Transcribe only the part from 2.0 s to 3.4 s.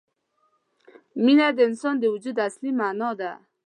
وجود اصلي معنا ده.